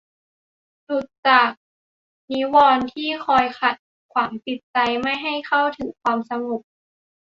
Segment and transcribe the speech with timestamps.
[0.85, 1.49] หลุดจาก
[2.31, 3.75] นิวรณ์ที่คอยขัด
[4.11, 6.61] ขวางจิตใจไม่ให้เข้าถึงความสงบ